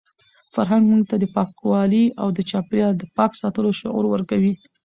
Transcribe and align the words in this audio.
فرهنګ 0.53 0.83
موږ 0.91 1.03
ته 1.09 1.15
د 1.19 1.25
پاکوالي 1.35 2.05
او 2.21 2.27
د 2.37 2.39
چاپیریال 2.49 2.93
د 2.97 3.03
پاک 3.17 3.31
ساتلو 3.41 3.69
شعور 3.79 4.05
ورکوي. 4.09 4.53